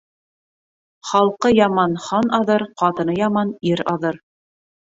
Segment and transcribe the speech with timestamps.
[1.09, 4.23] Халҡы яман хан аҙыр, ҡатыны яман ир аҙыр.